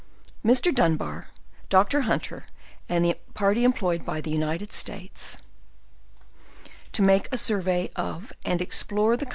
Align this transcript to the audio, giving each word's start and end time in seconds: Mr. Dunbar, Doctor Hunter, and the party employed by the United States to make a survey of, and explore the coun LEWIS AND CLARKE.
Mr. 0.43 0.73
Dunbar, 0.73 1.27
Doctor 1.69 2.01
Hunter, 2.01 2.47
and 2.89 3.05
the 3.05 3.13
party 3.35 3.63
employed 3.63 4.03
by 4.03 4.19
the 4.19 4.31
United 4.31 4.71
States 4.73 5.37
to 6.91 7.03
make 7.03 7.29
a 7.31 7.37
survey 7.37 7.91
of, 7.95 8.33
and 8.43 8.63
explore 8.63 9.09
the 9.09 9.09
coun 9.09 9.09
LEWIS 9.09 9.21
AND 9.21 9.27
CLARKE. 9.27 9.29